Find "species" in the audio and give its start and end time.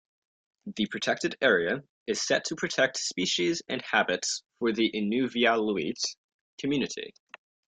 2.97-3.61